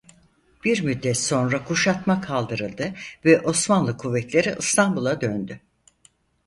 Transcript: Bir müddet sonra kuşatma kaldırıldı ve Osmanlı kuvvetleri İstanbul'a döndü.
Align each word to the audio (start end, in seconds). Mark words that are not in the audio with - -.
Bir 0.63 0.81
müddet 0.81 1.17
sonra 1.17 1.63
kuşatma 1.65 2.21
kaldırıldı 2.21 2.93
ve 3.25 3.41
Osmanlı 3.41 3.97
kuvvetleri 3.97 4.55
İstanbul'a 4.59 5.21
döndü. 5.21 5.59